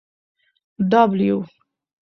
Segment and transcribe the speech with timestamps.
[0.85, 1.45] W